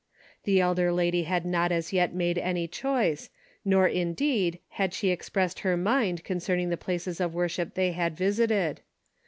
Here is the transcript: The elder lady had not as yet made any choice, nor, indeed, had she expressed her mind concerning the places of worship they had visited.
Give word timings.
The 0.45 0.59
elder 0.59 0.91
lady 0.91 1.25
had 1.25 1.45
not 1.45 1.71
as 1.71 1.93
yet 1.93 2.11
made 2.11 2.39
any 2.39 2.67
choice, 2.67 3.29
nor, 3.63 3.87
indeed, 3.87 4.57
had 4.69 4.95
she 4.95 5.09
expressed 5.11 5.59
her 5.59 5.77
mind 5.77 6.23
concerning 6.23 6.69
the 6.69 6.75
places 6.75 7.21
of 7.21 7.35
worship 7.35 7.75
they 7.75 7.91
had 7.91 8.17
visited. 8.17 8.81